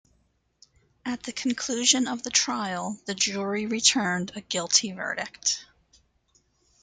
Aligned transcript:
At 1.05 1.21
the 1.21 1.31
conclusion 1.31 2.07
of 2.07 2.23
the 2.23 2.31
trial 2.31 2.99
the 3.05 3.13
jury 3.13 3.67
returned 3.67 4.31
a 4.35 4.41
guilty 4.41 4.91
verdict. 4.93 5.63